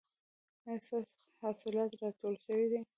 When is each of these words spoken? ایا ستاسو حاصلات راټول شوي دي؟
ایا 0.67 0.75
ستاسو 0.87 0.97
حاصلات 1.41 1.91
راټول 2.01 2.35
شوي 2.45 2.65
دي؟ 2.71 2.81